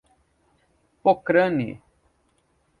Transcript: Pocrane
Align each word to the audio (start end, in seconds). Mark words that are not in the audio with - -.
Pocrane 1.03 1.69